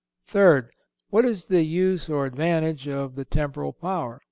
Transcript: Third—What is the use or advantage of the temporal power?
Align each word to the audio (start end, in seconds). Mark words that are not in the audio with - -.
Third—What 0.25 1.25
is 1.25 1.45
the 1.45 1.61
use 1.61 2.09
or 2.09 2.25
advantage 2.25 2.87
of 2.87 3.13
the 3.15 3.23
temporal 3.23 3.71
power? 3.73 4.19